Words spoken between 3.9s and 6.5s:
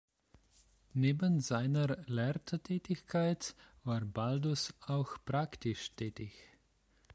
Baldus auch praktisch tätig.